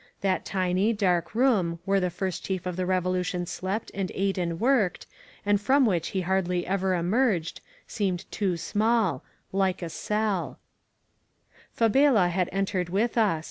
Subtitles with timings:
[0.21, 4.35] That tiny, dark room, where the First Chief of the ReToln tion slept and ate
[4.39, 5.05] and worked,
[5.45, 9.23] and from which he hardly erer emerged, seemed too small—
[9.63, 10.55] like a ceBL
[11.77, 13.39] Fabela had entered with ns.